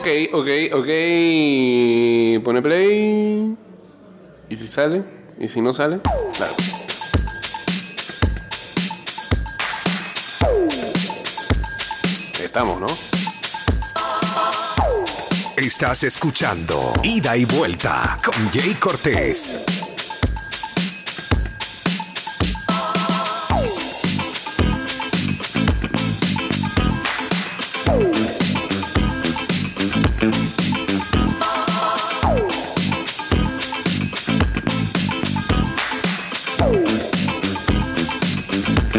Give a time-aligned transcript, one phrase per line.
[0.00, 0.88] Ok, ok, ok.
[2.44, 3.56] Pone play.
[4.48, 5.02] ¿Y si sale?
[5.40, 5.98] ¿Y si no sale?
[6.36, 6.54] Claro.
[12.40, 12.86] Estamos, ¿no?
[15.56, 19.77] Estás escuchando Ida y Vuelta con Jay Cortés.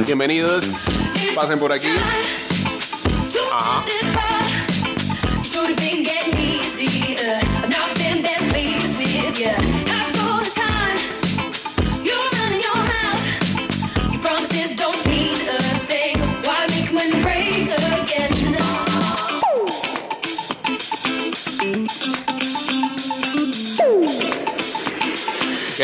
[0.09, 0.65] Bienvenidos.
[1.35, 1.87] Pasen por aquí.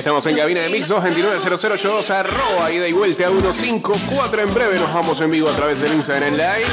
[0.06, 4.94] Estamos en cabina de Mix 2290082 arroba ida y vuelta a 154 en breve nos
[4.94, 6.68] vamos en vivo a través del Instagram Live.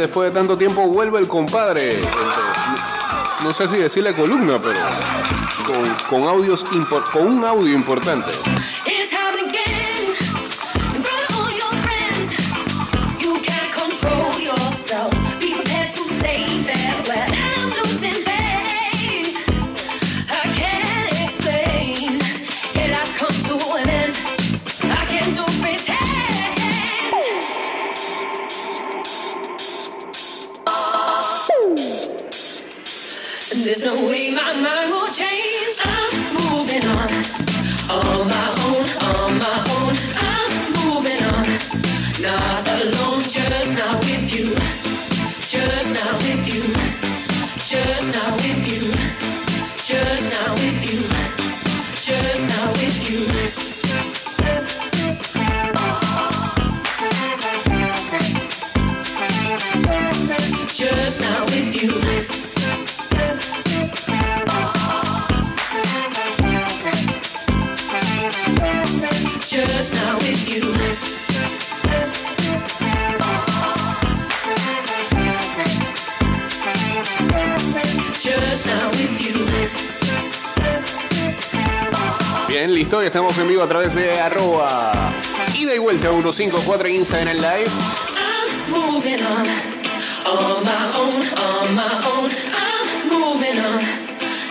[0.00, 2.00] Después de tanto tiempo vuelve el compadre.
[3.42, 4.80] No sé si decirle columna, pero
[6.08, 6.64] con, audios
[7.12, 8.30] con un audio importante.
[83.10, 84.92] Estamos en vivo a través de arroba
[85.58, 87.68] ida y vuelta 154 en Instagram Live.
[88.14, 89.48] I'm moving on.
[90.26, 92.30] On my own, on my own.
[92.54, 93.82] I'm moving on.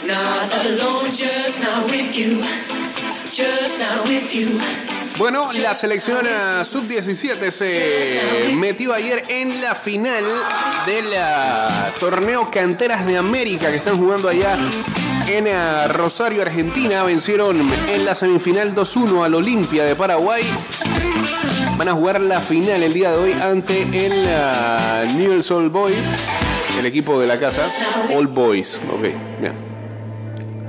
[0.05, 2.41] Not alone, just not with you.
[3.31, 4.88] Just not with you.
[5.19, 10.23] Bueno, la selección eh, sub-17 se metió ayer en la final
[10.85, 14.57] del ah, torneo Canteras de América que están jugando allá
[15.27, 17.03] en ah, Rosario, Argentina.
[17.03, 17.57] Vencieron
[17.89, 20.43] en la semifinal 2-1 al Olimpia de Paraguay.
[21.75, 25.97] Van a jugar la final el día de hoy ante el Newell's Old Boys,
[26.79, 27.67] el equipo de la casa.
[28.15, 29.03] All Boys, ok,
[29.43, 29.68] ya.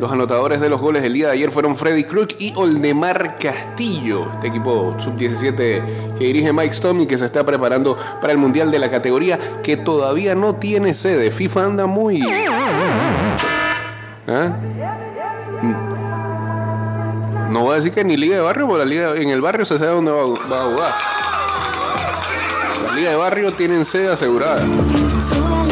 [0.00, 4.32] Los anotadores de los goles del día de ayer fueron Freddy Crook y Oldemar Castillo,
[4.32, 8.70] este equipo sub-17 que dirige Mike Storm y que se está preparando para el Mundial
[8.70, 11.30] de la categoría que todavía no tiene sede.
[11.30, 12.22] FIFA anda muy...
[14.26, 14.56] ¿Ah?
[17.50, 19.66] No voy a decir que ni Liga de Barrio, porque la Liga en el barrio
[19.66, 20.94] se sabe dónde va, va a jugar.
[22.86, 24.64] La Liga de Barrio tienen sede asegurada.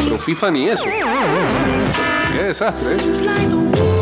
[0.03, 0.85] Pero FIFA ni eso.
[2.31, 3.98] Qué desastre, ¿eh?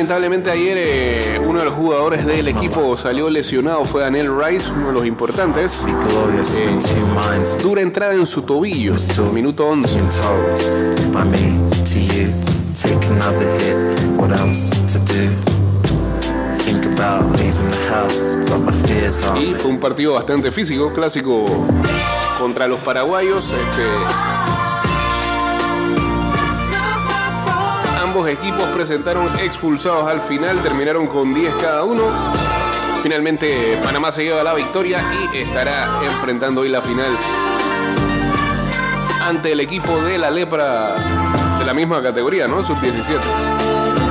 [0.00, 4.86] Lamentablemente ayer eh, uno de los jugadores del equipo salió lesionado, fue Daniel Rice, uno
[4.86, 5.84] de los importantes.
[5.86, 7.58] Eh.
[7.62, 8.94] Dura entrada en su tobillo,
[9.30, 9.94] minuto 11.
[9.94, 12.32] Being told by me to you,
[12.74, 13.76] take another hit.
[14.16, 15.28] What else to do?
[16.64, 19.38] Think about leaving the house, but my fears are.
[19.38, 21.44] Y fue un partido bastante físico, clásico
[22.38, 23.52] contra los paraguayos.
[23.52, 23.82] Este,
[28.10, 32.02] ambos equipos presentaron expulsados al final, terminaron con 10 cada uno.
[33.04, 35.00] Finalmente Panamá se lleva la victoria
[35.32, 37.16] y estará enfrentando hoy la final
[39.22, 40.96] ante el equipo de la lepra
[41.60, 42.64] de la misma categoría, ¿no?
[42.64, 43.20] Sub-17.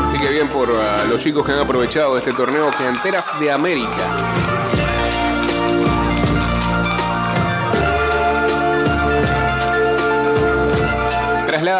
[0.08, 4.49] Así que bien por ah, los chicos que han aprovechado este torneo Canteras de América.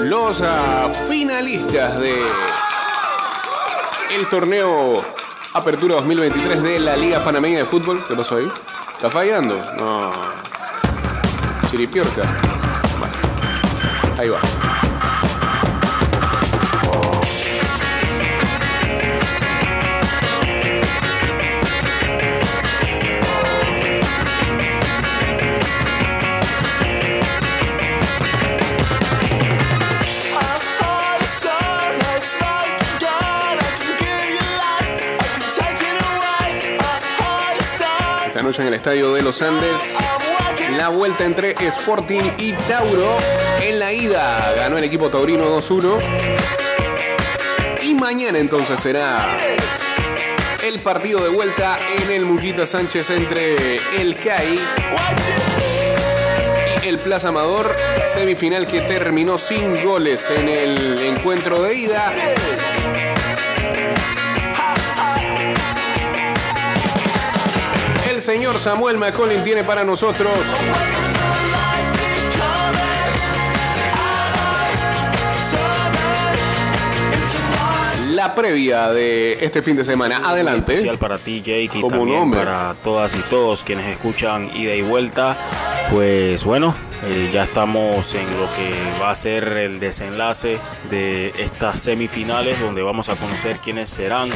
[0.05, 2.15] los ah, finalistas de
[4.15, 5.03] el torneo
[5.55, 8.03] Apertura 2023 de la Liga Panameña de Fútbol.
[8.09, 8.50] ¿Qué pasó ahí?
[8.94, 9.56] ¿Está fallando?
[9.79, 10.11] No.
[11.71, 12.23] Chiripiorca.
[14.19, 14.41] Ahí va.
[38.82, 39.96] Estadio de los Andes,
[40.76, 43.17] la vuelta entre Sporting y Tauro.
[43.62, 46.00] En la ida ganó el equipo taurino 2-1.
[47.82, 49.37] Y mañana entonces será
[50.64, 54.58] el partido de vuelta en el Muquita Sánchez entre el CAI
[56.82, 57.76] y el Plaza Amador.
[58.12, 62.12] Semifinal que terminó sin goles en el encuentro de ida.
[68.32, 70.32] Señor Samuel McCollin tiene para nosotros
[78.14, 80.23] la previa de este fin de semana.
[80.25, 80.73] Adelante.
[80.73, 82.40] especial para ti, Jake, y también nombre.
[82.40, 85.37] para todas y todos quienes escuchan ida y vuelta.
[85.90, 86.75] Pues bueno,
[87.05, 88.70] eh, ya estamos en lo que
[89.00, 90.58] va a ser el desenlace
[90.88, 94.31] de estas semifinales, donde vamos a conocer quiénes serán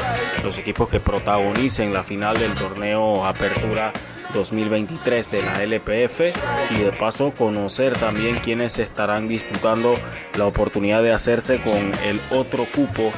[0.44, 3.92] los equipos que protagonicen la final del torneo Apertura
[4.34, 6.20] 2023 de la LPF
[6.70, 9.94] y de paso conocer también quiénes estarán disputando
[10.36, 13.12] la oportunidad de hacerse con el otro cupo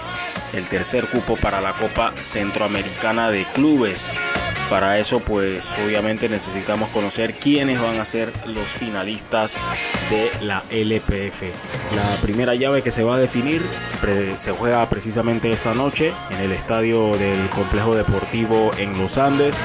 [0.53, 4.11] el tercer cupo para la Copa Centroamericana de Clubes.
[4.71, 9.57] Para eso, pues obviamente necesitamos conocer quiénes van a ser los finalistas
[10.11, 11.43] de la LPF.
[11.95, 13.67] La primera llave que se va a definir
[14.37, 19.59] se juega precisamente esta noche en el estadio del Complejo Deportivo en Los Andes,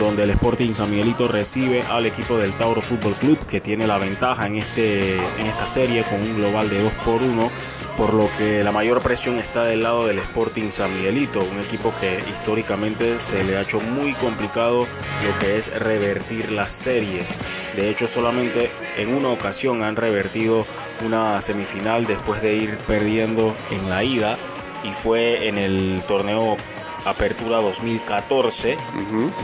[0.00, 3.98] donde el Sporting San Miguelito recibe al equipo del Tauro Fútbol Club, que tiene la
[3.98, 7.50] ventaja en, este, en esta serie con un global de 2 por 1
[7.96, 11.92] por lo que la mayor presión está del lado del Sporting San Miguelito, un equipo
[12.00, 17.36] que históricamente se le ha hecho muy complicado lo que es revertir las series.
[17.76, 20.66] De hecho, solamente en una ocasión han revertido
[21.04, 24.38] una semifinal después de ir perdiendo en la ida
[24.84, 26.56] y fue en el torneo
[27.04, 28.76] Apertura 2014,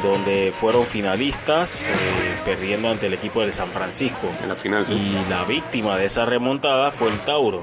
[0.02, 1.92] donde fueron finalistas eh,
[2.44, 4.28] perdiendo ante el equipo del San Francisco.
[4.42, 4.92] En la final, sí.
[4.92, 7.62] Y la víctima de esa remontada fue el Tauro.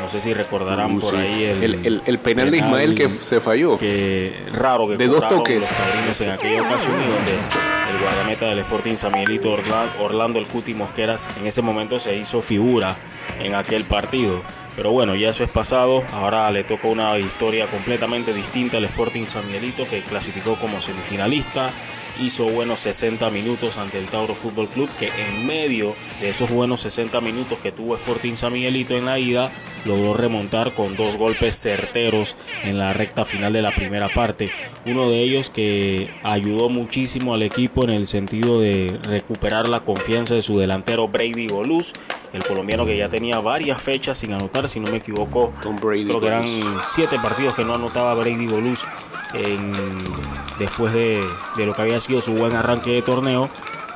[0.00, 1.16] No sé si recordarán Uh, por sí.
[1.16, 3.78] ahí el, El- el- el penal de Ismael que se falló.
[3.78, 5.60] Que raro que De dos toques.
[5.60, 10.38] los taurinos en aquella ocasión y donde el guardameta del Sporting San Miguelito Orla- Orlando
[10.38, 12.96] el Cuti Mosqueras en ese momento se hizo figura
[13.40, 14.42] en aquel partido.
[14.74, 16.02] Pero bueno, ya eso es pasado.
[16.12, 21.70] Ahora le toca una historia completamente distinta al Sporting San Miguelito que clasificó como semifinalista.
[22.20, 26.80] Hizo buenos 60 minutos ante el Tauro Fútbol Club que en medio de esos buenos
[26.82, 29.50] 60 minutos que tuvo Sporting San Miguelito en la ida
[29.86, 34.52] logró remontar con dos golpes certeros en la recta final de la primera parte.
[34.84, 40.34] Uno de ellos que ayudó muchísimo al equipo en el sentido de recuperar la confianza
[40.34, 41.92] de su delantero Brady Goluz,
[42.32, 45.52] el colombiano que ya tenía varias fechas sin anotar, si no me equivoco.
[45.62, 46.46] Tom Brady creo que eran
[46.86, 48.84] siete partidos que no anotaba Brady Goluz
[49.34, 49.72] en-
[50.58, 51.24] después de,
[51.56, 53.48] de lo que había sido su buen arranque de torneo,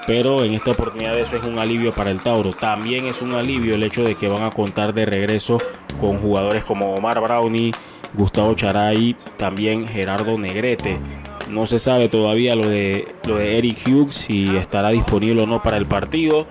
[0.06, 2.52] pero en esta oportunidad eso es un alivio para el Tauro.
[2.52, 5.58] También es un alivio el hecho de que van a contar de regreso
[6.00, 7.73] con jugadores como Omar Brownie,
[8.14, 10.99] Gustavo Charay, también Gerardo Negrete.
[11.50, 15.62] No se sabe todavía lo de, lo de Eric Hughes si estará disponible o no
[15.62, 16.46] para el partido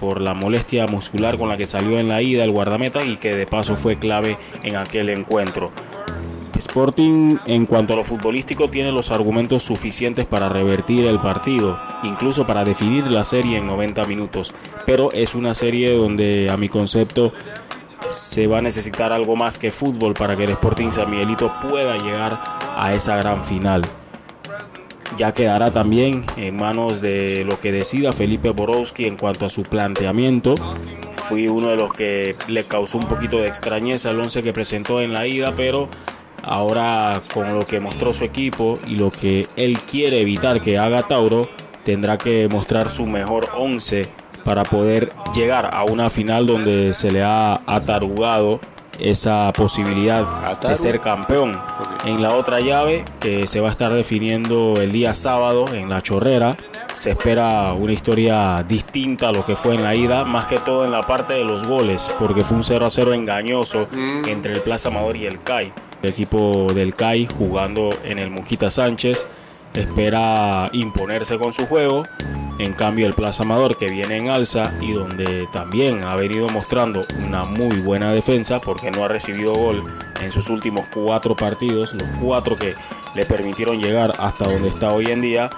[0.00, 3.36] por la molestia muscular con la que salió en la ida el guardameta y que
[3.36, 5.70] de paso fue clave en aquel encuentro.
[6.60, 12.46] Sporting en cuanto a lo futbolístico tiene los argumentos suficientes para revertir el partido, incluso
[12.46, 14.54] para definir la serie en 90 minutos,
[14.86, 17.32] pero es una serie donde a mi concepto
[18.10, 21.96] se va a necesitar algo más que fútbol para que el Sporting San Miguelito pueda
[21.96, 22.40] llegar
[22.76, 23.82] a esa gran final.
[25.16, 29.62] Ya quedará también en manos de lo que decida Felipe Borowski en cuanto a su
[29.64, 30.54] planteamiento.
[31.12, 35.00] Fui uno de los que le causó un poquito de extrañeza el 11 que presentó
[35.00, 35.88] en la ida, pero
[36.42, 41.02] ahora con lo que mostró su equipo y lo que él quiere evitar que haga
[41.02, 41.48] Tauro,
[41.84, 44.08] tendrá que mostrar su mejor 11
[44.44, 48.60] para poder llegar a una final donde se le ha atarugado
[48.98, 51.58] esa posibilidad de ser campeón.
[52.04, 56.02] En la otra llave, que se va a estar definiendo el día sábado en la
[56.02, 56.56] chorrera,
[56.94, 60.84] se espera una historia distinta a lo que fue en la ida, más que todo
[60.84, 63.88] en la parte de los goles, porque fue un 0 a 0 engañoso
[64.26, 65.72] entre el Plaza Amador y el CAI.
[66.02, 69.26] El equipo del CAI jugando en el Muquita Sánchez
[69.74, 72.04] espera imponerse con su juego.
[72.58, 77.00] En cambio, el Plaza Amador que viene en alza y donde también ha venido mostrando
[77.26, 79.82] una muy buena defensa porque no ha recibido gol
[80.22, 82.74] en sus últimos cuatro partidos, los cuatro que
[83.14, 85.50] le permitieron llegar hasta donde está hoy en día,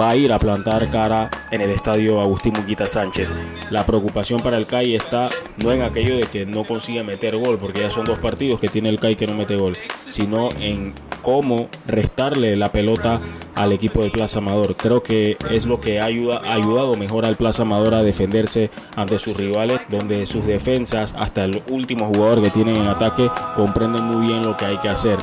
[0.00, 3.34] va a ir a plantar cara en el estadio Agustín Muquita Sánchez.
[3.70, 5.28] La preocupación para el CAI está
[5.62, 8.68] no en aquello de que no consiga meter gol, porque ya son dos partidos que
[8.68, 9.76] tiene el CAI que no mete gol,
[10.08, 13.20] sino en cómo restarle la pelota
[13.54, 14.74] al equipo del Plaza Amador.
[14.76, 19.36] Creo que es lo que ha ayudado mejor al Plaza Amador a defenderse ante sus
[19.36, 24.42] rivales, donde sus defensas, hasta el último jugador que tienen en ataque, comprenden muy bien
[24.42, 25.18] lo que hay que hacer.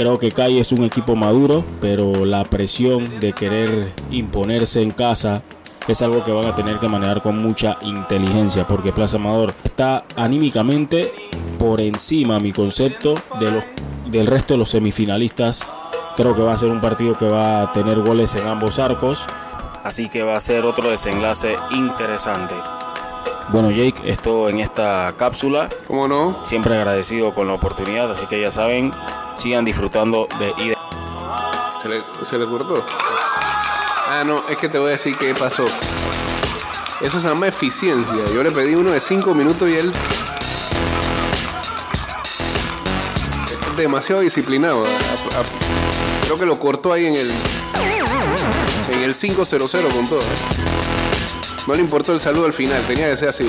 [0.00, 5.42] Creo que CAI es un equipo maduro, pero la presión de querer imponerse en casa
[5.86, 10.04] es algo que van a tener que manejar con mucha inteligencia, porque Plaza Amador está
[10.16, 11.12] anímicamente
[11.58, 13.64] por encima, a mi concepto, de los,
[14.06, 15.66] del resto de los semifinalistas.
[16.16, 19.26] Creo que va a ser un partido que va a tener goles en ambos arcos,
[19.84, 22.54] así que va a ser otro desenlace interesante.
[23.52, 25.68] Bueno, Jake, esto en esta cápsula.
[25.88, 26.38] ¿Cómo no?
[26.44, 28.92] Siempre agradecido con la oportunidad, así que ya saben,
[29.40, 30.76] sigan disfrutando de ida.
[31.80, 32.84] ¿Se le, se le cortó?
[34.08, 35.64] Ah, no, es que te voy a decir qué pasó.
[37.00, 38.26] Eso se llama eficiencia.
[38.34, 39.92] Yo le pedí uno de 5 minutos y él.
[43.76, 44.84] demasiado disciplinado.
[46.24, 47.30] Creo que lo cortó ahí en el.
[48.92, 49.48] En el 500
[49.94, 50.20] con todo.
[51.66, 53.48] No le importó el saludo al final, tenía que ser así.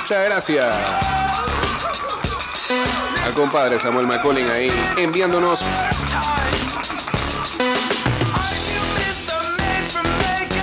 [0.00, 1.15] Muchas gracias
[3.26, 5.60] al compadre Samuel McCollin ahí enviándonos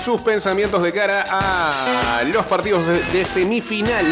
[0.03, 4.05] sus pensamientos de cara a los partidos de semifinal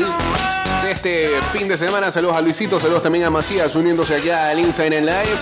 [0.84, 2.12] de este fin de semana.
[2.12, 5.40] Saludos a Luisito, saludos también a Macías uniéndose acá al Inside en Live.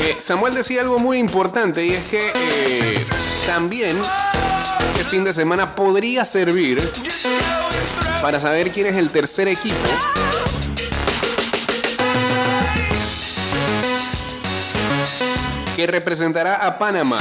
[0.00, 3.06] Eh, Samuel decía algo muy importante y es que eh,
[3.46, 3.96] también
[4.98, 6.82] este fin de semana podría servir
[8.22, 9.76] para saber quién es el tercer equipo.
[15.74, 17.18] Que representará a Panamá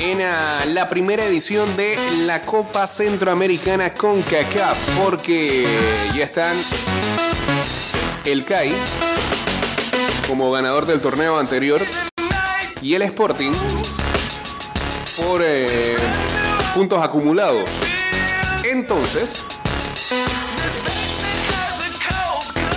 [0.00, 5.66] en ah, la primera edición de la Copa Centroamericana con CACAF, porque
[6.14, 6.56] ya están
[8.24, 8.72] el CAI
[10.26, 11.82] como ganador del torneo anterior
[12.80, 13.52] y el Sporting
[15.16, 15.96] por eh,
[16.74, 17.70] puntos acumulados.
[18.64, 19.44] Entonces,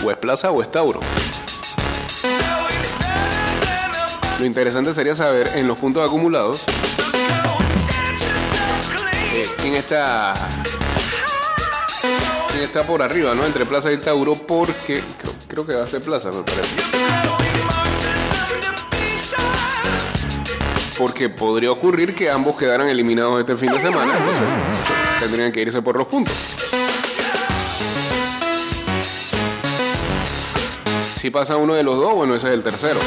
[0.04, 1.00] o es Plaza o es Tauro.
[4.40, 6.66] Lo interesante sería saber en los puntos acumulados
[9.34, 10.34] eh, quién está
[12.52, 13.46] quién está por arriba, ¿no?
[13.46, 17.45] Entre Plaza y Tauro, porque creo, creo que va a ser Plaza, me parece.
[20.98, 24.44] Porque podría ocurrir que ambos quedaran eliminados este fin de semana, entonces
[25.20, 26.56] tendrían que irse por los puntos.
[31.18, 33.00] Si pasa uno de los dos, bueno, ese es el tercero.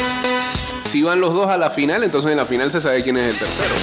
[0.85, 3.35] Si van los dos a la final, entonces en la final se sabe quién es
[3.35, 3.75] el tercero.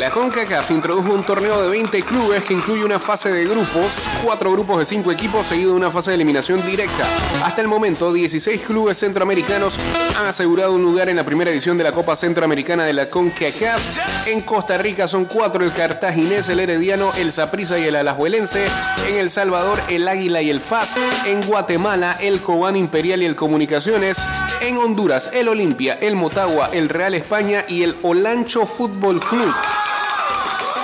[0.00, 4.50] La CONCACAF introdujo un torneo de 20 clubes que incluye una fase de grupos, cuatro
[4.50, 7.04] grupos de cinco equipos, seguido de una fase de eliminación directa.
[7.44, 9.76] Hasta el momento, 16 clubes centroamericanos
[10.18, 14.26] han asegurado un lugar en la primera edición de la Copa Centroamericana de la CONCACAF.
[14.28, 18.68] En Costa Rica son cuatro, el cartaginés, el herediano, el Saprissa y el alajuelense.
[19.06, 20.94] En El Salvador, el Águila y el FAS.
[21.26, 24.16] En Guatemala, el Cobán Imperial y el Comunicaciones.
[24.62, 29.54] En Honduras, el Olimpia, el Motagua, el Real España y el Olancho Fútbol Club.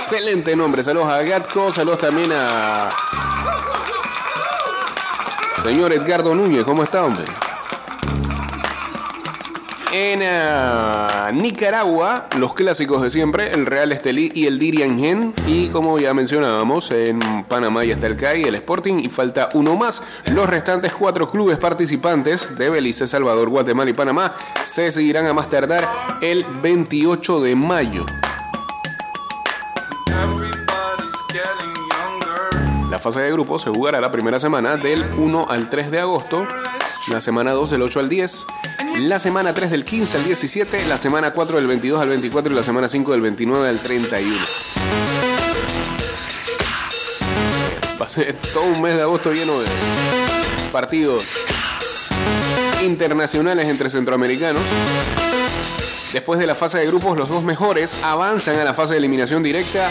[0.09, 0.85] Excelente nombre.
[0.85, 2.91] Saludos a Gatco, saludos también a.
[5.65, 7.25] Señor Edgardo Núñez, ¿cómo está, hombre?
[9.93, 15.35] En ah, Nicaragua, los clásicos de siempre, el Real Estelí y el Dirian Gen.
[15.45, 19.75] Y como ya mencionábamos, en Panamá ya está el CAI, el Sporting y falta uno
[19.75, 20.03] más.
[20.27, 25.51] Los restantes cuatro clubes participantes de Belice, Salvador, Guatemala y Panamá se seguirán a más
[25.51, 25.89] tardar
[26.21, 28.07] el 28 de mayo.
[32.97, 36.49] La fase de grupos se jugará la primera semana del 1 al 3 de agosto,
[37.09, 38.47] la semana 2 del 8 al 10,
[39.01, 42.57] la semana 3 del 15 al 17, la semana 4 del 22 al 24 y
[42.57, 44.35] la semana 5 del 29 al 31.
[48.01, 49.67] Va a ser todo un mes de agosto lleno de
[50.73, 51.27] partidos
[52.83, 54.63] internacionales entre centroamericanos.
[56.17, 59.43] Después de la fase de grupos, los dos mejores avanzan a la fase de eliminación
[59.43, 59.87] directa.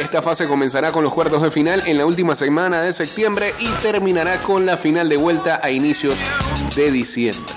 [0.00, 3.68] Esta fase comenzará con los cuartos de final en la última semana de septiembre y
[3.82, 6.18] terminará con la final de vuelta a inicios
[6.74, 7.52] de diciembre.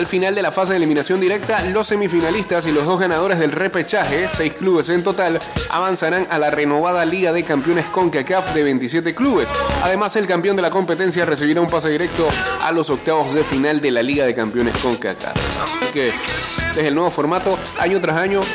[0.00, 3.52] Al final de la fase de eliminación directa, los semifinalistas y los dos ganadores del
[3.52, 5.38] repechaje, seis clubes en total,
[5.68, 9.50] avanzarán a la renovada Liga de Campeones CONCACAF de 27 clubes.
[9.82, 12.26] Además, el campeón de la competencia recibirá un pase directo
[12.62, 15.36] a los octavos de final de la Liga de Campeones CONCACAF.
[15.62, 16.14] Así que,
[16.68, 18.46] desde el nuevo formato, año tras año, eh,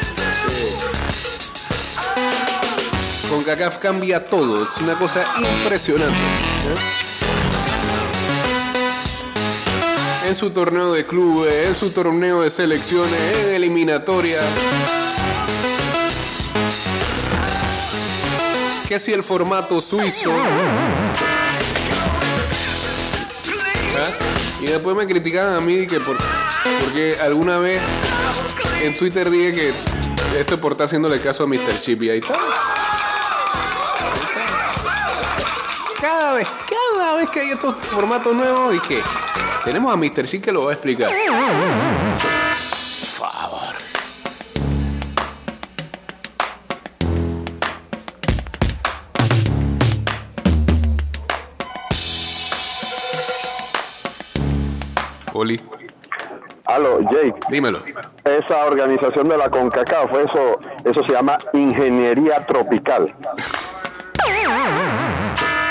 [3.30, 4.64] CONCACAF cambia todo.
[4.64, 6.18] Es una cosa impresionante.
[6.18, 7.05] ¿eh?
[10.28, 14.40] En su torneo de clubes, en su torneo de selecciones, en eliminatoria.
[18.88, 20.32] Que si el formato suizo.
[23.98, 24.06] ¿Ah?
[24.62, 26.18] Y después me criticaban a mí que por,
[26.84, 27.82] porque alguna vez
[28.82, 29.72] en Twitter dije que
[30.40, 31.80] esto por estar haciéndole caso a Mr.
[31.82, 32.22] Chip y ahí.
[36.02, 39.02] Cada vez, cada vez que hay estos formatos nuevos y que
[39.66, 40.26] tenemos a Mr.
[40.28, 41.10] Chip que lo va a explicar.
[41.12, 42.28] Por
[43.30, 43.76] favor.
[55.34, 55.60] Oli,
[56.66, 57.80] Aló, Jake, dímelo.
[58.24, 63.14] esa organización de la CONCACAF, eso, eso se llama ingeniería tropical.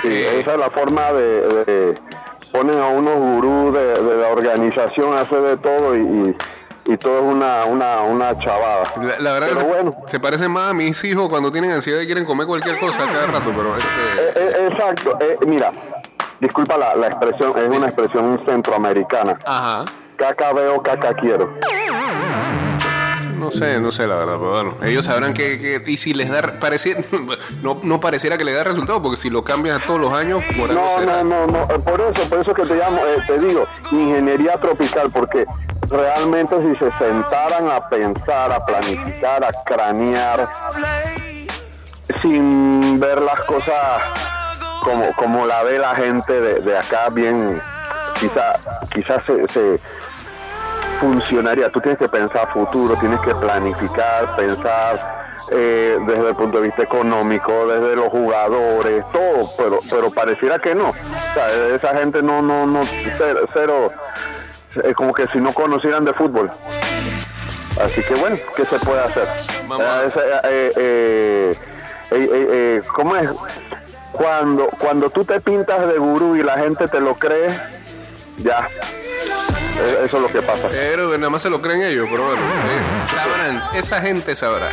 [0.02, 0.40] Sí, Eh.
[0.40, 1.98] esa es la forma de, de-
[2.54, 6.36] ponen a unos gurús de, de la organización a hacer de todo y, y-
[6.86, 8.82] y todo es una, una, una chavada.
[9.00, 9.96] La, la verdad Pero que se- bueno.
[10.06, 13.26] se parecen más a mis hijos cuando tienen ansiedad y quieren comer cualquier cosa cada
[13.26, 13.88] rato, pero este,
[14.18, 15.72] Eh, eh, exacto, eh, mira,
[16.40, 19.38] disculpa la, la expresión, es una expresión centroamericana.
[19.46, 19.84] ajá.
[20.16, 21.54] Caca veo, caca quiero.
[23.44, 26.30] No sé, no sé la verdad, pero bueno, ellos sabrán que, que- y si les
[26.30, 27.04] da, pareci-
[27.62, 30.70] no, no pareciera que les da resultado, porque si lo cambian todos los años, por
[30.70, 31.22] algo No, será.
[31.22, 35.10] no, no, no, por eso, por eso que te llamo, eh, te digo, ingeniería tropical,
[35.12, 35.44] porque
[35.90, 40.46] realmente si se sentaran a pensar, a planificar, a cranear,
[42.22, 43.74] sin ver las cosas
[44.82, 47.60] como, como la ve la gente de, de acá, bien,
[48.20, 48.52] quizá,
[48.92, 49.80] quizás se, se
[50.94, 51.70] funcionaría.
[51.70, 56.82] Tú tienes que pensar futuro, tienes que planificar, pensar eh, desde el punto de vista
[56.82, 60.90] económico, desde los jugadores, todo, pero pero pareciera que no.
[60.90, 62.82] O sea, esa gente no, no, no,
[63.16, 63.92] cero, cero,
[64.82, 66.50] es como que si no conocieran de fútbol.
[67.82, 69.24] Así que bueno, ¿qué se puede hacer?
[69.24, 71.56] Eh, eh, eh, eh,
[72.10, 73.28] eh, eh, ¿Cómo es?
[74.12, 77.48] Cuando, cuando tú te pintas de gurú y la gente te lo cree,
[78.38, 78.68] ya.
[79.76, 80.68] Eh, Eso es lo que pasa.
[80.70, 82.42] Pero nada más se lo creen ellos, pero bueno,
[83.12, 84.70] sabrán, esa gente sabrá.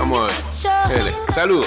[0.00, 0.34] Vamos a ver.
[1.32, 1.66] Saludos.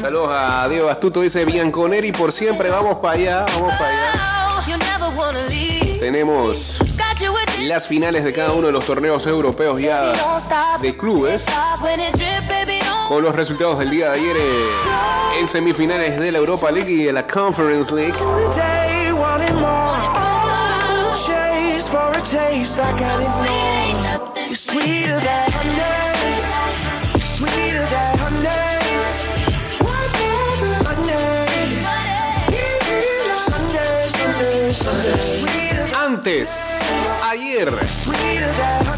[0.00, 4.12] Saludos a Diego Astuto, dice Bianconeri por siempre, vamos para allá, vamos para allá.
[6.00, 6.78] Tenemos
[7.60, 10.12] las finales de cada uno de los torneos europeos ya
[10.80, 11.46] de clubes.
[13.08, 14.64] Con los resultados del día de ayer eh,
[15.38, 18.14] en semifinales de la Europa League y de la Conference League.
[22.30, 24.46] Taste I can't ignore.
[24.46, 28.76] You're sweeter than honey, sweeter than honey.
[33.36, 36.50] Sunday, Sunday, Sunday, sweeter than Antes,
[37.22, 37.72] ayer,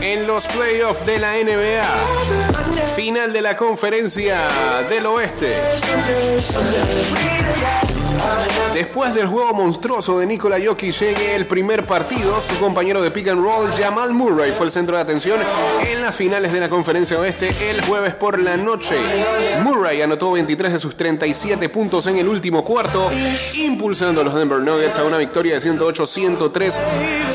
[0.01, 4.49] en los playoffs de la NBA, final de la conferencia
[4.89, 5.55] del oeste.
[8.75, 13.29] Después del juego monstruoso de Nikola Jokic llegue el primer partido, su compañero de pick
[13.29, 15.39] and roll, Jamal Murray, fue el centro de atención
[15.91, 18.95] en las finales de la conferencia oeste el jueves por la noche.
[19.63, 23.11] Murray anotó 23 de sus 37 puntos en el último cuarto,
[23.57, 26.73] impulsando a los Denver Nuggets a una victoria de 108-103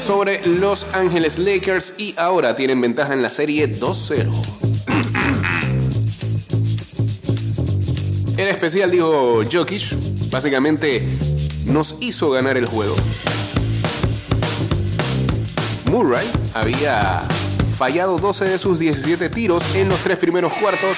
[0.04, 4.83] sobre Los Ángeles Lakers y ahora tienen ventaja en la serie 2-0.
[8.38, 9.84] Era especial, dijo Jokic.
[10.32, 11.02] Básicamente
[11.68, 12.96] nos hizo ganar el juego.
[15.86, 17.22] Murray había
[17.78, 20.98] fallado 12 de sus 17 tiros en los tres primeros cuartos,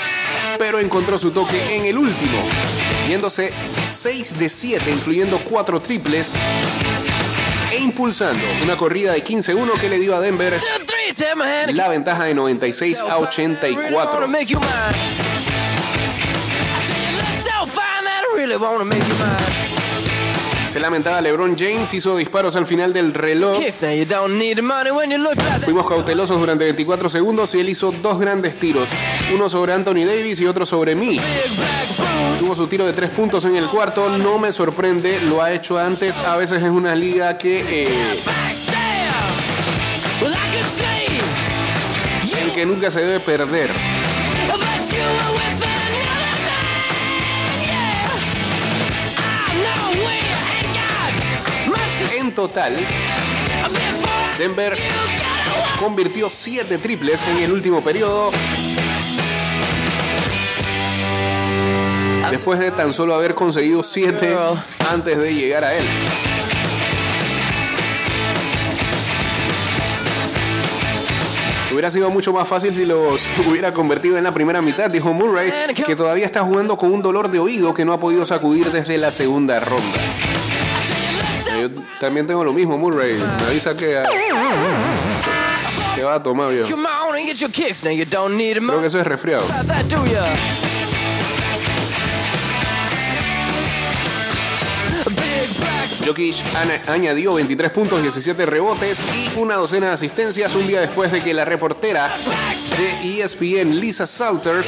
[0.57, 2.37] pero encontró su toque en el último,
[3.09, 3.51] yéndose
[3.99, 6.33] 6 de 7, incluyendo 4 triples,
[7.71, 10.53] e impulsando una corrida de 15-1 que le dio a Denver
[11.73, 14.27] la ventaja de 96 a 84.
[20.69, 23.59] Se lamentaba LeBron James, hizo disparos al final del reloj.
[25.63, 28.89] Fuimos cautelosos durante 24 segundos y él hizo dos grandes tiros,
[29.33, 31.17] uno sobre Anthony Davis y otro sobre mí.
[32.39, 35.79] Tuvo su tiro de tres puntos en el cuarto, no me sorprende, lo ha hecho
[35.79, 38.19] antes, a veces es una liga que eh,
[42.41, 43.69] en que nunca se debe perder.
[52.35, 52.77] Total,
[54.37, 54.77] Denver
[55.79, 58.31] convirtió siete triples en el último periodo,
[62.29, 64.35] después de tan solo haber conseguido siete
[64.91, 65.85] antes de llegar a él.
[71.71, 75.51] Hubiera sido mucho más fácil si los hubiera convertido en la primera mitad, dijo Murray,
[75.73, 78.97] que todavía está jugando con un dolor de oído que no ha podido sacudir desde
[78.97, 79.99] la segunda ronda.
[81.67, 83.13] Yo también tengo lo mismo, Murray.
[83.39, 84.01] Me avisa que,
[85.95, 86.67] que va a tomar, viejo.
[88.69, 89.45] Creo que eso es resfriado.
[96.05, 96.35] Jokic
[96.87, 101.33] añadió 23 puntos, 17 rebotes y una docena de asistencias un día después de que
[101.33, 102.11] la reportera
[102.77, 104.63] de ESPN, Lisa Salter,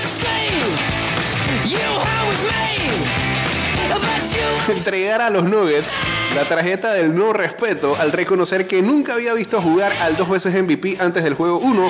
[4.69, 5.87] entregara a los Nuggets
[6.35, 10.53] la tarjeta del no respeto al reconocer que nunca había visto jugar al dos veces
[10.61, 11.89] MVP antes del juego 1,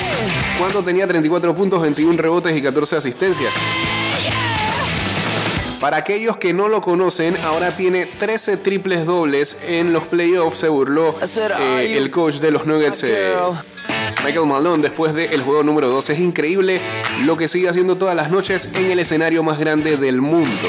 [0.60, 3.54] cuando tenía 34 puntos, 21 rebotes y 14 asistencias.
[5.82, 10.70] Para aquellos que no lo conocen, ahora tiene 13 triples dobles en los playoffs, se
[10.70, 11.16] burló
[11.60, 13.04] eh, el coach de los Nuggets.
[13.04, 13.36] eh,
[14.24, 16.10] Michael Malone después del juego número 2.
[16.10, 16.82] Es increíble
[17.26, 20.68] lo que sigue haciendo todas las noches en el escenario más grande del mundo.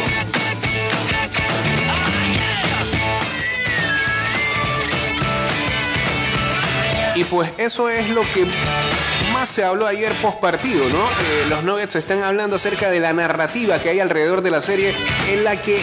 [7.18, 8.46] Y pues eso es lo que
[9.32, 11.02] más se habló ayer post partido, ¿no?
[11.02, 14.94] Eh, los Nuggets están hablando acerca de la narrativa que hay alrededor de la serie
[15.28, 15.80] en la que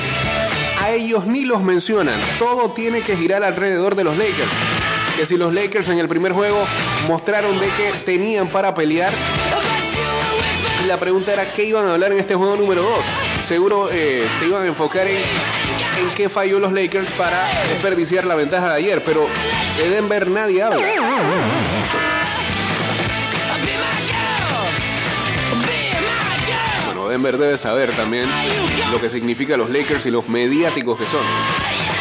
[0.79, 2.17] a ellos ni los mencionan.
[2.39, 4.47] Todo tiene que girar alrededor de los Lakers.
[5.17, 6.65] Que si los Lakers en el primer juego
[7.05, 9.11] mostraron de que tenían para pelear,
[10.87, 12.91] la pregunta era qué iban a hablar en este juego número 2.
[13.45, 15.17] Seguro eh, se iban a enfocar en,
[15.99, 19.27] en qué falló los Lakers para desperdiciar la ventaja de ayer, pero
[19.77, 20.85] de Denver nadie habla.
[26.85, 28.27] Bueno, Denver debe saber también
[28.91, 31.94] lo que significa los Lakers y los mediáticos que son.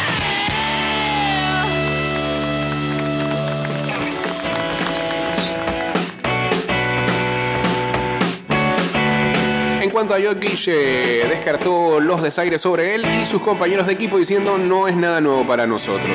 [9.95, 14.57] Cuanto a Jokic, eh, descartó los desaires sobre él y sus compañeros de equipo diciendo
[14.57, 16.05] no es nada nuevo para nosotros.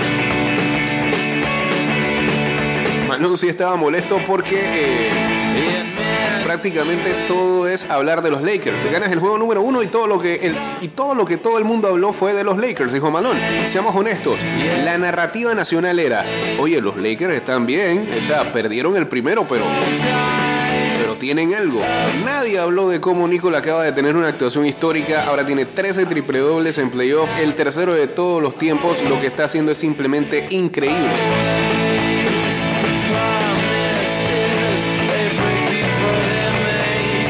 [3.08, 5.10] Malone sí estaba molesto porque eh,
[6.44, 8.92] prácticamente todo es hablar de los Lakers.
[8.92, 11.64] Ganas el juego número uno y todo lo que y todo lo que todo el
[11.64, 13.40] mundo habló fue de los Lakers, dijo Malone.
[13.70, 14.40] Seamos honestos,
[14.84, 16.22] la narrativa nacional era,
[16.58, 19.64] oye, los Lakers están bien, o sea, perdieron el primero, pero
[21.20, 21.80] tienen algo.
[22.24, 25.26] Nadie habló de cómo Nicola acaba de tener una actuación histórica.
[25.26, 29.00] Ahora tiene 13 triple dobles en playoff, el tercero de todos los tiempos.
[29.04, 31.10] Lo que está haciendo es simplemente increíble.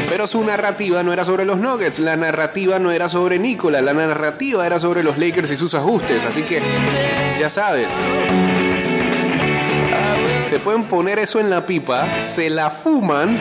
[0.09, 3.93] Pero su narrativa no era sobre los Nuggets, la narrativa no era sobre Nicola, la
[3.93, 6.23] narrativa era sobre los Lakers y sus ajustes.
[6.23, 6.61] Así que,
[7.39, 7.89] ya sabes,
[10.51, 13.37] se pueden poner eso en la pipa, se la fuman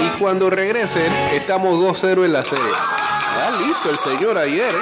[0.00, 2.64] y cuando regresen estamos 2-0 en la serie.
[2.64, 4.70] Ah, listo el señor ayer.
[4.70, 4.78] ¿eh?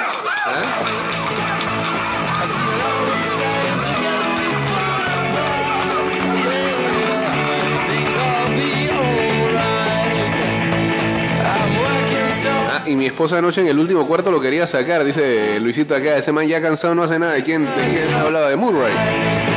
[12.69, 12.83] ¿Ah?
[12.87, 16.31] Y mi esposa anoche en el último cuarto lo quería sacar, dice Luisito acá, ese
[16.31, 17.33] man ya cansado no hace nada.
[17.33, 18.49] ¿De quién, de quién hablaba?
[18.49, 19.50] De Murray.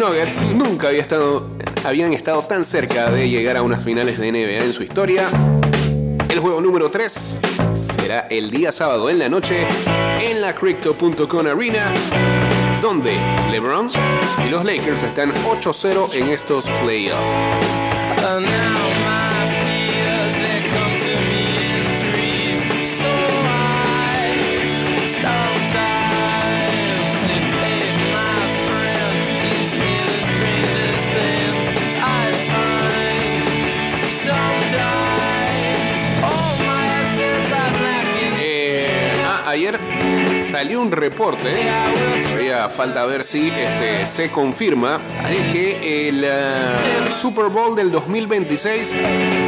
[0.00, 1.46] Nuggets nunca había estado,
[1.84, 5.28] habían estado tan cerca de llegar a unas finales de NBA en su historia.
[6.30, 7.40] El juego número 3
[7.74, 9.68] será el día sábado en la noche
[10.22, 11.92] en la Crypto.com Arena,
[12.80, 13.12] donde
[13.50, 13.88] LeBron
[14.46, 18.79] y los Lakers están 8-0 en estos playoffs.
[39.50, 39.78] Ayer
[40.48, 41.66] salió un reporte,
[42.22, 45.00] todavía falta ver si este, se confirma,
[45.52, 46.30] que el eh,
[47.20, 48.96] Super Bowl del 2026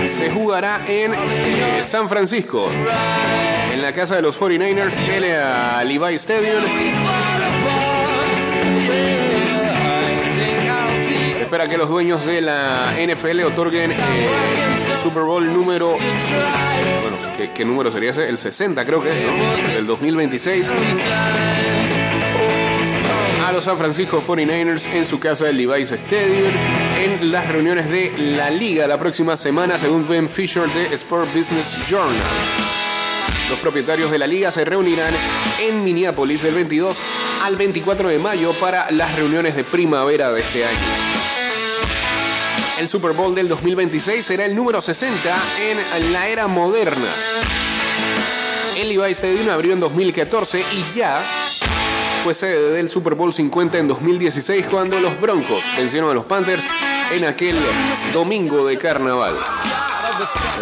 [0.04, 2.68] se jugará en eh, San Francisco,
[3.72, 6.62] en la casa de los 49ers, en el Levi Stadium.
[11.32, 13.96] Se espera que los dueños de la NFL otorguen eh,
[15.02, 15.96] Super Bowl número.
[15.96, 17.16] Bueno,
[17.52, 18.28] ¿qué, número sería ese?
[18.28, 19.76] El 60, creo que ¿no?
[19.76, 20.70] El 2026.
[23.44, 26.48] A los San Francisco 49ers en su casa del Levi's Stadium
[27.02, 31.78] en las reuniones de la liga la próxima semana, según Ben Fisher de Sport Business
[31.88, 32.14] Journal.
[33.50, 35.12] Los propietarios de la liga se reunirán
[35.60, 36.96] en Minneapolis del 22
[37.42, 41.01] al 24 de mayo para las reuniones de primavera de este año.
[42.78, 47.12] El Super Bowl del 2026 será el número 60 en la era moderna.
[48.76, 51.22] El Levi Stadium abrió en 2014 y ya
[52.24, 56.66] fue sede del Super Bowl 50 en 2016 cuando los Broncos vencieron a los Panthers
[57.12, 57.56] en aquel
[58.12, 59.34] domingo de carnaval.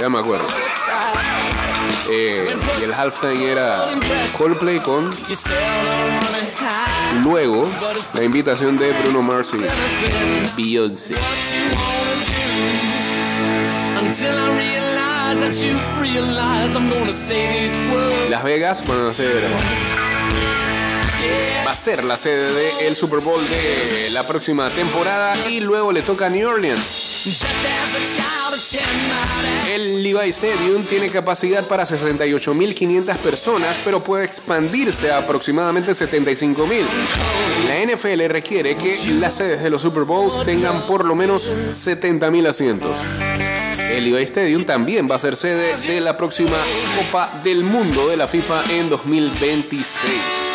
[0.00, 0.46] Ya me acuerdo.
[2.10, 3.90] Eh, y el halftime era
[4.36, 5.10] Coldplay con
[7.22, 7.68] luego
[8.14, 11.14] la invitación de Bruno Mars y Beyoncé.
[18.28, 19.44] Las Vegas van a ser
[21.70, 26.26] a ser la sede del Super Bowl de la próxima temporada y luego le toca
[26.26, 27.24] a New Orleans.
[29.68, 36.82] El Levi Stadium tiene capacidad para 68.500 personas, pero puede expandirse a aproximadamente 75.000.
[37.68, 42.48] La NFL requiere que las sedes de los Super Bowls tengan por lo menos 70.000
[42.48, 43.06] asientos.
[43.92, 46.56] El Levi Stadium también va a ser sede de la próxima
[46.96, 50.49] Copa del Mundo de la FIFA en 2026.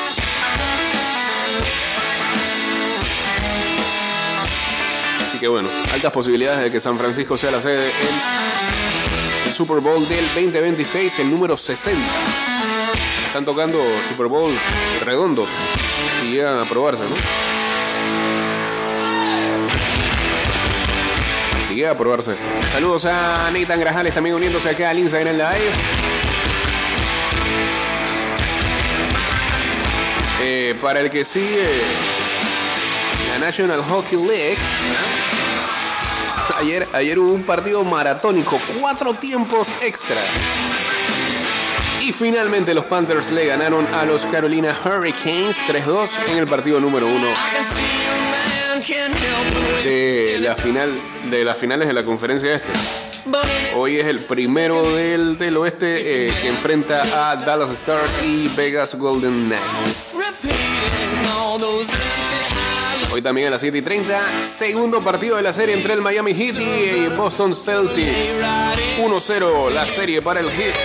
[5.48, 10.26] Bueno, altas posibilidades de que San Francisco sea la sede en el Super Bowl del
[10.28, 12.00] 2026, el número 60.
[13.28, 13.80] Están tocando
[14.10, 14.54] Super Bowl
[15.04, 15.50] redondos,
[16.22, 17.16] si llegan a aprobarse, ¿no?
[21.68, 22.36] Si a aprobarse.
[22.72, 25.72] Saludos a Nathan Grajales también uniéndose acá al Instagram Live.
[30.42, 31.82] Eh, para el que sigue
[33.30, 34.58] la National Hockey League.
[36.58, 40.22] Ayer, ayer hubo un partido maratónico, cuatro tiempos extra.
[42.02, 47.08] Y finalmente los Panthers le ganaron a los Carolina Hurricanes 3-2 en el partido número
[47.08, 47.28] uno
[49.84, 50.94] de la final
[51.30, 52.72] de las finales de la conferencia este.
[53.76, 58.96] Hoy es el primero del, del oeste eh, que enfrenta a Dallas Stars y Vegas
[58.96, 60.14] Golden Knights.
[63.16, 66.34] Hoy también a las 7 y 30, segundo partido de la serie entre el Miami
[66.34, 68.44] Heat y Boston Celtics.
[69.00, 70.76] 1-0 la serie para el Heat.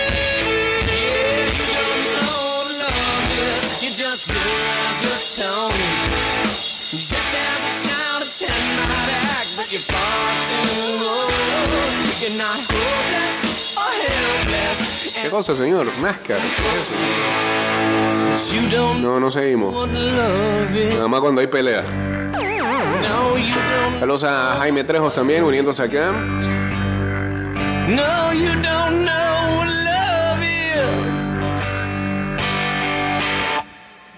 [15.21, 15.85] ¿Qué cosa, señor?
[16.01, 16.39] NASCAR.
[19.01, 19.89] No, no seguimos.
[19.89, 21.83] Nada más cuando hay pelea.
[23.97, 26.11] Saludos a Jaime Trejos también uniéndose acá.
[27.87, 31.27] No, you don't know what love is.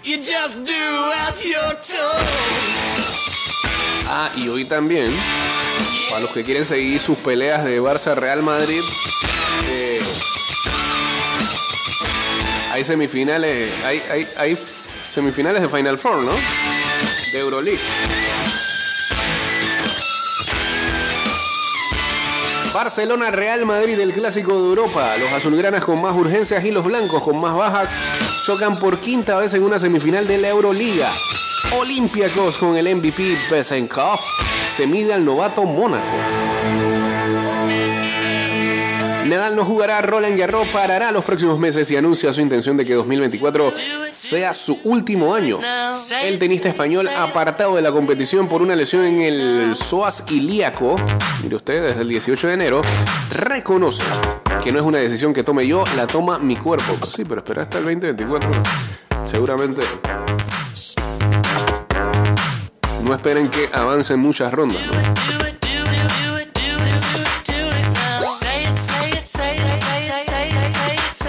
[0.03, 2.23] You just do as you're told.
[4.07, 5.12] Ah, y hoy también,
[6.09, 8.81] para los que quieren seguir sus peleas de Barça Real Madrid,
[9.69, 10.01] eh,
[12.71, 14.57] hay semifinales, hay, hay, hay
[15.07, 16.33] semifinales de Final Four, ¿no?
[17.31, 17.79] De Euroleague.
[22.73, 25.15] Barcelona Real Madrid, el clásico de Europa.
[25.17, 27.89] Los azulgranas con más urgencias y los blancos con más bajas
[28.45, 31.09] chocan por quinta vez en una semifinal de la Euroliga.
[31.79, 34.19] Olympiacos con el MVP Besenkov
[34.75, 36.03] se mide al novato Mónaco.
[39.25, 42.95] Nadal no jugará, Roland Garros parará los próximos meses y anuncia su intención de que
[42.95, 43.71] 2024
[44.23, 45.59] sea su último año.
[46.23, 50.95] El tenista español apartado de la competición por una lesión en el psoas ilíaco,
[51.43, 52.81] mire usted, desde el 18 de enero,
[53.31, 54.03] reconoce
[54.63, 56.95] que no es una decisión que tome yo, la toma mi cuerpo.
[56.99, 58.49] Pues sí, pero espera hasta el 2024.
[59.25, 59.81] Seguramente
[63.03, 64.81] no esperen que avancen muchas rondas.
[64.88, 65.33] ¿no?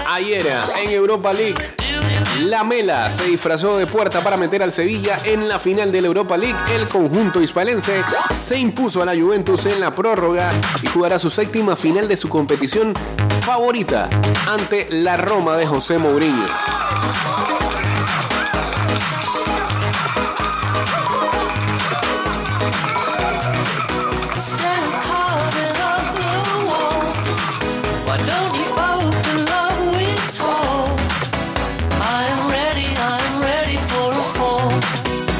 [0.07, 0.47] Ayer
[0.81, 1.55] en Europa League,
[2.41, 6.07] la Mela se disfrazó de puerta para meter al Sevilla en la final de la
[6.07, 6.55] Europa League.
[6.75, 8.01] El conjunto hispalense
[8.37, 12.27] se impuso a la Juventus en la prórroga y jugará su séptima final de su
[12.27, 12.93] competición
[13.41, 14.09] favorita
[14.47, 16.84] ante la Roma de José Mourinho.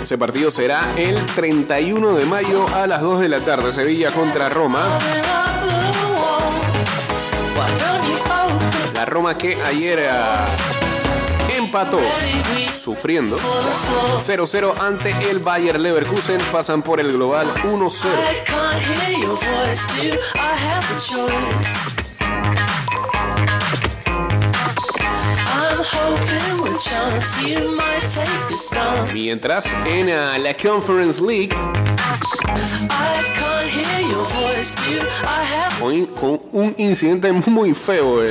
[0.05, 3.73] Ese partido será el 31 de mayo a las 2 de la tarde.
[3.73, 4.87] Sevilla contra Roma.
[8.93, 10.45] La Roma que ayer ah,
[11.57, 11.99] empató
[12.71, 16.39] sufriendo 0-0 ante el Bayer Leverkusen.
[16.51, 17.91] Pasan por el global 1-0.
[29.13, 31.53] Mientras en ah, la Conference League.
[31.53, 38.23] I can't hear your voice, do I have con, con un incidente muy feo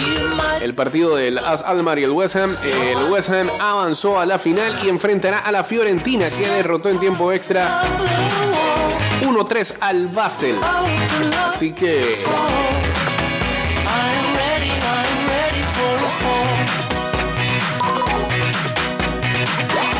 [0.00, 2.56] you might el partido del AS Almar y el West Ham.
[2.62, 7.00] El West Ham avanzó a la final y enfrentará a la Fiorentina que derrotó en
[7.00, 7.82] tiempo extra
[9.22, 10.56] 1-3 al Basel.
[11.52, 12.14] Así que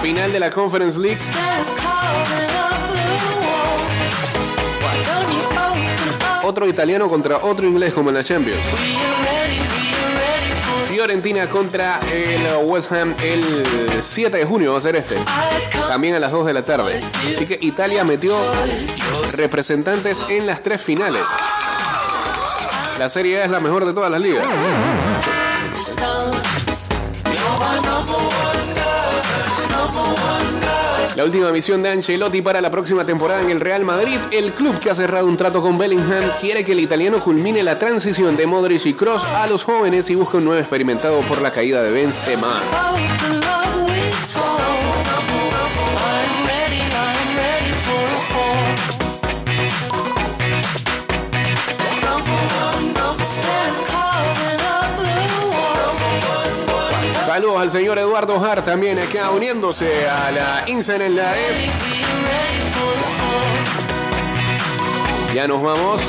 [0.07, 1.19] final de la Conference League.
[6.45, 8.65] Otro italiano contra otro inglés como en la Champions.
[10.89, 13.43] Fiorentina contra el West Ham el
[14.01, 15.17] 7 de junio va a ser este.
[15.89, 16.97] También a las 2 de la tarde.
[16.97, 18.37] Así que Italia metió
[19.37, 21.23] representantes en las tres finales.
[22.97, 24.47] La Serie A es la mejor de todas las ligas.
[31.17, 34.79] La última misión de Ancelotti para la próxima temporada en el Real Madrid, el club
[34.79, 38.47] que ha cerrado un trato con Bellingham quiere que el italiano culmine la transición de
[38.47, 41.91] Modric y Cross a los jóvenes y busque un nuevo experimentado por la caída de
[41.91, 42.61] Benzema.
[57.37, 61.71] Saludos al señor Eduardo Hart también acá uniéndose a la Insen en la E.
[65.35, 66.01] Ya nos vamos.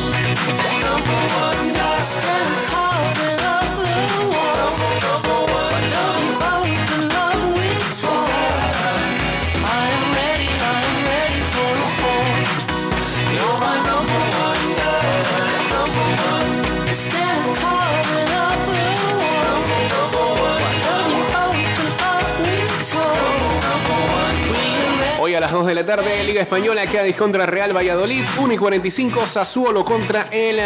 [25.68, 28.24] De la tarde, Liga Española, Cádiz contra Real Valladolid.
[28.40, 30.62] 1 y 45, Sassuolo contra el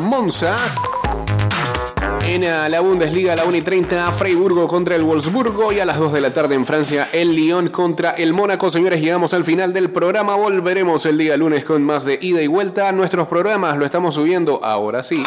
[0.00, 0.56] Monza.
[2.26, 5.72] En la Bundesliga, la 1 y 30, Freiburgo contra el Wolfsburgo.
[5.72, 8.68] Y a las 2 de la tarde en Francia, el Lyon contra el Mónaco.
[8.68, 10.34] Señores, llegamos al final del programa.
[10.34, 12.90] Volveremos el día lunes con más de ida y vuelta.
[12.92, 15.22] Nuestros programas lo estamos subiendo ahora sí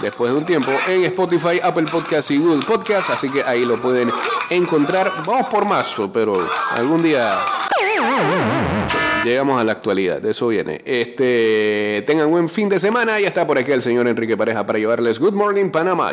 [0.00, 3.80] después de un tiempo en Spotify, Apple Podcast y Google Podcast, así que ahí lo
[3.80, 4.10] pueden
[4.50, 5.10] encontrar.
[5.26, 6.34] Vamos por marzo, pero
[6.70, 7.38] algún día
[9.24, 10.80] llegamos a la actualidad, de eso viene.
[10.84, 14.78] Este, tengan buen fin de semana y está por aquí el señor Enrique Pareja para
[14.78, 16.04] llevarles Good Morning Panamá.